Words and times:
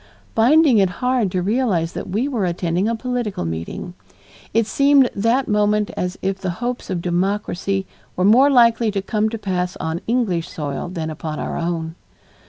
finding 0.33 0.79
it 0.79 0.89
hard 1.05 1.29
to 1.31 1.43
realize 1.43 1.93
that 1.93 2.09
we 2.09 2.27
were 2.27 2.43
attending 2.43 2.89
a 2.89 2.95
political 2.95 3.45
meeting. 3.45 3.93
It 4.51 4.65
seemed 4.65 5.11
that 5.15 5.47
moment 5.47 5.91
as 5.95 6.17
if 6.23 6.39
the 6.39 6.49
hopes 6.57 6.89
of 6.89 7.03
democracy 7.03 7.85
were 8.15 8.25
more 8.25 8.49
likely 8.49 8.89
to 8.89 9.01
come 9.03 9.29
to 9.29 9.37
pass 9.37 9.77
on 9.77 10.01
English 10.07 10.49
soil 10.49 10.89
than 10.89 11.11
upon 11.11 11.37
our 11.39 11.55
own. 11.55 11.93